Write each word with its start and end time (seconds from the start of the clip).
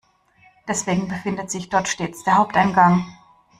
Deswegen 0.67 1.07
befindet 1.07 1.51
sich 1.51 1.69
dort 1.69 1.87
stets 1.87 2.23
der 2.23 2.35
Haupteingang. 2.37 3.05